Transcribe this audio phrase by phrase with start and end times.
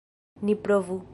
[0.41, 1.01] Ni provu!